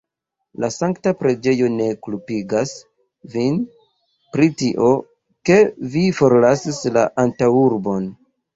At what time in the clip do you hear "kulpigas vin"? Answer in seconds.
2.07-3.61